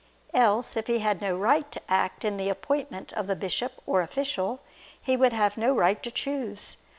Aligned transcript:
Else, 0.33 0.75
if 0.75 0.87
he 0.87 0.97
had 0.97 1.21
no 1.21 1.37
right 1.37 1.71
to 1.71 1.79
act 1.87 2.25
in 2.25 2.37
the 2.37 2.49
appointment 2.49 3.13
of 3.13 3.27
the 3.27 3.35
bishop 3.35 3.73
or 3.85 4.01
official, 4.01 4.61
he 4.99 5.15
would 5.15 5.31
have 5.31 5.57
no 5.57 5.73
right 5.75 6.01
to 6.01 6.09
choose. 6.09 6.75